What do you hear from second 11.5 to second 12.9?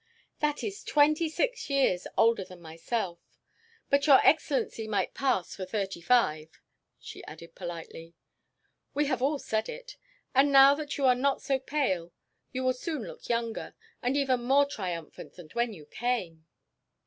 pale you will